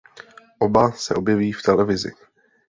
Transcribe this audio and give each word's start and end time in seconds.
Oba 0.59 0.91
se 0.93 1.13
objeví 1.13 1.51
v 1.51 1.61
televizi. 1.63 2.13